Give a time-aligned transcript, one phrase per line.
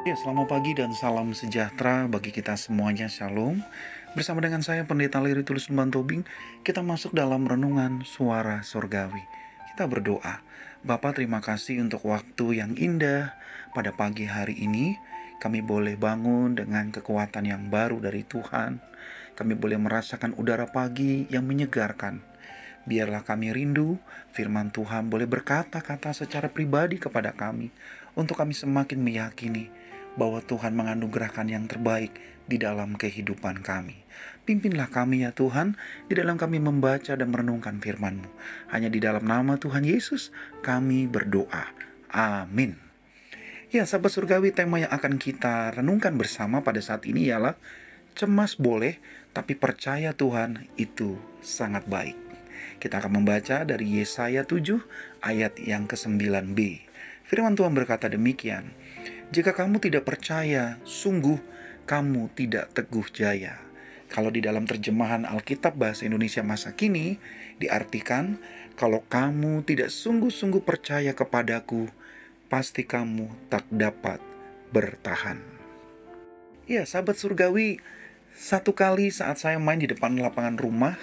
[0.00, 3.04] Ya, selamat pagi dan salam sejahtera bagi kita semuanya.
[3.04, 3.60] Shalom.
[4.16, 6.24] Bersama dengan saya Pendeta Liri Tulus Tobing,
[6.64, 9.20] kita masuk dalam renungan suara surgawi.
[9.68, 10.40] Kita berdoa.
[10.80, 13.36] Bapak terima kasih untuk waktu yang indah
[13.76, 14.96] pada pagi hari ini.
[15.36, 18.80] Kami boleh bangun dengan kekuatan yang baru dari Tuhan.
[19.36, 22.24] Kami boleh merasakan udara pagi yang menyegarkan.
[22.88, 24.00] Biarlah kami rindu
[24.32, 27.68] firman Tuhan boleh berkata-kata secara pribadi kepada kami
[28.16, 29.79] untuk kami semakin meyakini
[30.18, 32.14] bahwa Tuhan menganugerahkan yang terbaik
[32.50, 34.02] di dalam kehidupan kami.
[34.42, 35.78] Pimpinlah kami ya Tuhan,
[36.10, 38.26] di dalam kami membaca dan merenungkan firman-Mu.
[38.74, 40.34] Hanya di dalam nama Tuhan Yesus
[40.66, 41.70] kami berdoa.
[42.10, 42.74] Amin.
[43.70, 47.54] Ya, sahabat surgawi, tema yang akan kita renungkan bersama pada saat ini ialah
[48.18, 48.98] cemas boleh,
[49.30, 52.18] tapi percaya Tuhan itu sangat baik.
[52.82, 54.82] Kita akan membaca dari Yesaya 7
[55.22, 56.82] ayat yang ke-9b.
[57.30, 58.74] Firman Tuhan berkata demikian,
[59.30, 61.38] jika kamu tidak percaya, sungguh
[61.86, 63.62] kamu tidak teguh jaya.
[64.10, 67.22] Kalau di dalam terjemahan Alkitab bahasa Indonesia masa kini
[67.62, 68.42] diartikan,
[68.74, 71.86] kalau kamu tidak sungguh-sungguh percaya kepadaku,
[72.50, 74.18] pasti kamu tak dapat
[74.74, 75.38] bertahan.
[76.66, 77.78] Ya, sahabat surgawi,
[78.34, 80.98] satu kali saat saya main di depan lapangan rumah,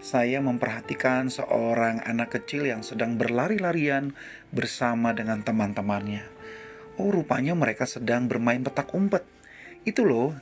[0.00, 4.16] saya memperhatikan seorang anak kecil yang sedang berlari-larian
[4.48, 6.31] bersama dengan teman-temannya.
[7.02, 9.26] Oh, rupanya mereka sedang bermain petak umpet.
[9.82, 10.38] Itu loh,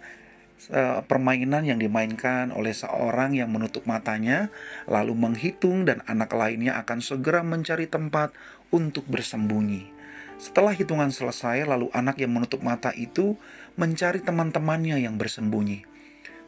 [1.08, 4.52] permainan yang dimainkan oleh seorang yang menutup matanya,
[4.84, 8.36] lalu menghitung, dan anak lainnya akan segera mencari tempat
[8.68, 9.88] untuk bersembunyi.
[10.36, 13.40] Setelah hitungan selesai, lalu anak yang menutup mata itu
[13.80, 15.88] mencari teman-temannya yang bersembunyi.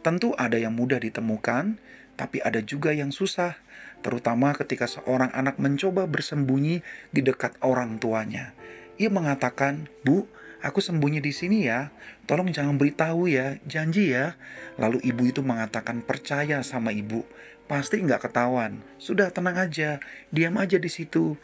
[0.05, 1.81] Tentu ada yang mudah ditemukan,
[2.21, 3.57] tapi ada juga yang susah,
[4.05, 6.85] terutama ketika seorang anak mencoba bersembunyi
[7.17, 8.53] di dekat orang tuanya.
[9.01, 10.29] Ia mengatakan, "Bu,
[10.61, 11.89] aku sembunyi di sini ya.
[12.29, 14.37] Tolong jangan beritahu ya, janji ya."
[14.77, 17.25] Lalu ibu itu mengatakan, "Percaya sama ibu,
[17.67, 18.85] pasti nggak ketahuan.
[19.01, 19.99] Sudah tenang aja,
[20.29, 21.41] diam aja di situ."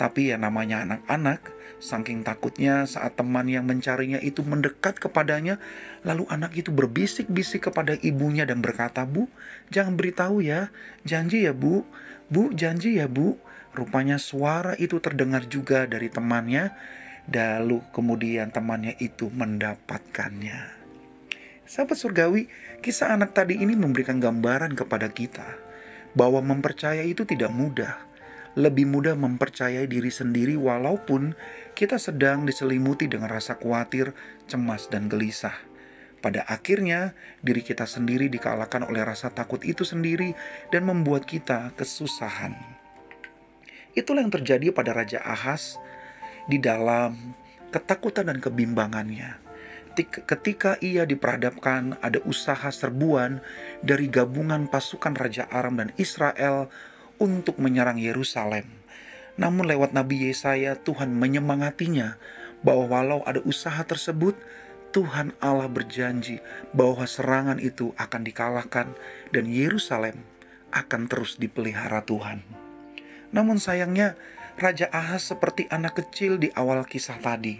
[0.00, 1.52] Tapi ya namanya anak-anak,
[1.82, 5.60] saking takutnya saat teman yang mencarinya itu mendekat kepadanya,
[6.06, 9.28] lalu anak itu berbisik-bisik kepada ibunya dan berkata, "Bu,
[9.68, 10.72] jangan beritahu ya.
[11.04, 11.84] Janji ya, Bu.
[12.32, 13.36] Bu, janji ya, Bu."
[13.72, 16.72] Rupanya suara itu terdengar juga dari temannya
[17.30, 20.82] Lalu kemudian temannya itu mendapatkannya.
[21.62, 22.50] Sahabat surgawi,
[22.82, 25.46] kisah anak tadi ini memberikan gambaran kepada kita
[26.18, 27.94] bahwa mempercaya itu tidak mudah.
[28.58, 31.32] Lebih mudah mempercayai diri sendiri walaupun
[31.72, 34.12] kita sedang diselimuti dengan rasa khawatir,
[34.50, 35.56] cemas, dan gelisah.
[36.20, 40.36] Pada akhirnya, diri kita sendiri dikalahkan oleh rasa takut itu sendiri
[40.68, 42.81] dan membuat kita kesusahan.
[43.92, 45.76] Itulah yang terjadi pada Raja Ahas
[46.48, 47.36] di dalam
[47.68, 49.40] ketakutan dan kebimbangannya.
[50.24, 53.44] Ketika ia diperhadapkan ada usaha serbuan
[53.84, 56.72] dari gabungan pasukan Raja Aram dan Israel
[57.20, 58.64] untuk menyerang Yerusalem.
[59.36, 62.16] Namun lewat Nabi Yesaya Tuhan menyemangatinya
[62.64, 64.32] bahwa walau ada usaha tersebut,
[64.96, 66.40] Tuhan Allah berjanji
[66.72, 68.92] bahwa serangan itu akan dikalahkan
[69.32, 70.24] dan Yerusalem
[70.72, 72.61] akan terus dipelihara Tuhan.
[73.32, 74.14] Namun sayangnya
[74.60, 77.58] Raja Ahaz seperti anak kecil di awal kisah tadi.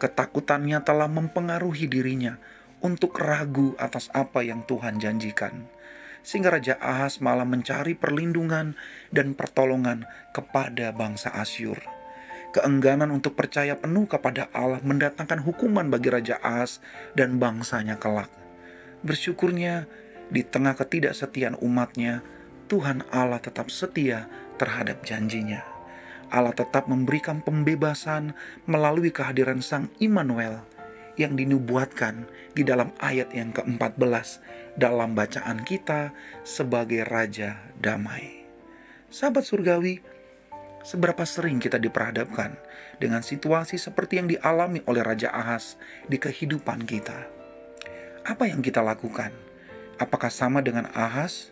[0.00, 2.40] Ketakutannya telah mempengaruhi dirinya
[2.82, 5.68] untuk ragu atas apa yang Tuhan janjikan.
[6.26, 8.74] Sehingga Raja Ahaz malah mencari perlindungan
[9.14, 11.78] dan pertolongan kepada bangsa Asyur.
[12.52, 16.84] Keengganan untuk percaya penuh kepada Allah mendatangkan hukuman bagi Raja Ahaz
[17.16, 18.28] dan bangsanya kelak.
[19.02, 19.88] Bersyukurnya,
[20.28, 22.20] di tengah ketidaksetiaan umatnya,
[22.70, 24.28] Tuhan Allah tetap setia
[24.62, 25.66] terhadap janjinya.
[26.30, 28.38] Allah tetap memberikan pembebasan
[28.70, 30.62] melalui kehadiran Sang Immanuel
[31.20, 34.40] yang dinubuatkan di dalam ayat yang ke-14
[34.80, 38.48] dalam bacaan kita sebagai Raja Damai.
[39.12, 40.00] Sahabat surgawi,
[40.80, 42.56] seberapa sering kita diperhadapkan
[42.96, 45.76] dengan situasi seperti yang dialami oleh Raja Ahas
[46.08, 47.28] di kehidupan kita?
[48.24, 49.36] Apa yang kita lakukan?
[50.00, 51.51] Apakah sama dengan Ahas?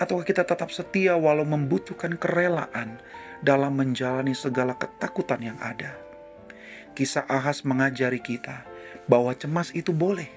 [0.00, 3.00] Atau kita tetap setia walau membutuhkan kerelaan
[3.42, 5.98] dalam menjalani segala ketakutan yang ada.
[6.92, 8.68] Kisah Ahas mengajari kita
[9.08, 10.28] bahwa cemas itu boleh,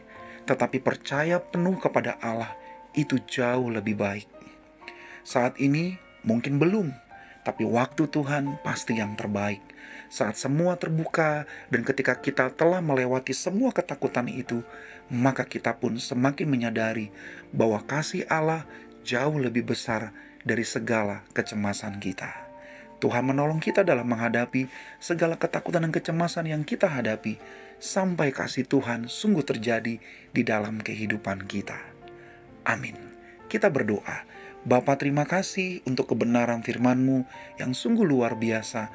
[0.48, 2.56] tetapi percaya penuh kepada Allah
[2.96, 4.30] itu jauh lebih baik.
[5.26, 6.94] Saat ini mungkin belum,
[7.46, 9.62] tapi waktu Tuhan pasti yang terbaik.
[10.10, 14.62] Saat semua terbuka dan ketika kita telah melewati semua ketakutan itu,
[15.10, 17.14] maka kita pun semakin menyadari
[17.54, 18.66] bahwa kasih Allah
[19.06, 20.10] jauh lebih besar
[20.42, 22.46] dari segala kecemasan kita.
[22.98, 24.66] Tuhan menolong kita dalam menghadapi
[24.98, 27.38] segala ketakutan dan kecemasan yang kita hadapi,
[27.78, 30.02] sampai kasih Tuhan sungguh terjadi
[30.34, 31.78] di dalam kehidupan kita.
[32.66, 32.98] Amin.
[33.46, 34.26] Kita berdoa.
[34.66, 37.30] Bapa terima kasih untuk kebenaran firman-Mu
[37.62, 38.90] yang sungguh luar biasa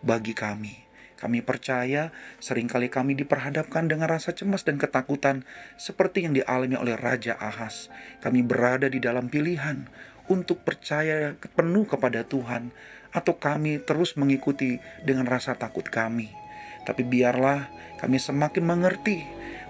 [0.00, 0.80] bagi kami.
[1.14, 2.10] Kami percaya
[2.42, 5.46] sering kali kami diperhadapkan dengan rasa cemas dan ketakutan
[5.78, 7.88] seperti yang dialami oleh Raja Ahas.
[8.20, 9.86] Kami berada di dalam pilihan
[10.26, 12.74] untuk percaya penuh kepada Tuhan
[13.14, 16.34] atau kami terus mengikuti dengan rasa takut kami.
[16.84, 17.70] Tapi biarlah
[18.02, 19.24] kami semakin mengerti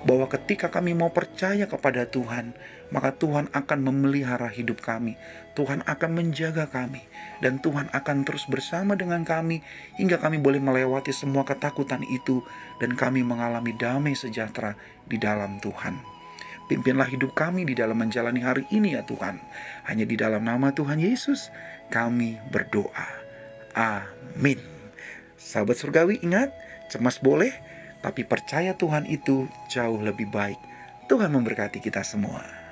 [0.04, 2.52] bahwa ketika kami mau percaya kepada Tuhan,
[2.92, 5.16] maka Tuhan akan memelihara hidup kami.
[5.56, 7.00] Tuhan akan menjaga kami
[7.40, 9.64] dan Tuhan akan terus bersama dengan kami
[9.96, 12.44] hingga kami boleh melewati semua ketakutan itu
[12.78, 14.76] dan kami mengalami damai sejahtera
[15.08, 16.14] di dalam Tuhan.
[16.64, 19.36] Pimpinlah hidup kami di dalam menjalani hari ini ya Tuhan.
[19.84, 21.52] Hanya di dalam nama Tuhan Yesus
[21.92, 23.08] kami berdoa.
[23.76, 24.56] Amin.
[25.36, 26.48] Sahabat surgawi ingat,
[26.88, 27.52] cemas boleh,
[28.04, 30.60] tapi percaya Tuhan itu jauh lebih baik.
[31.08, 32.63] Tuhan memberkati kita semua.